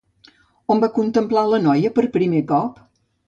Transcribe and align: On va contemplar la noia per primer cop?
On 0.75 0.79
va 0.83 0.89
contemplar 0.95 1.43
la 1.51 1.59
noia 1.67 1.93
per 1.99 2.07
primer 2.17 2.43
cop? 2.53 2.81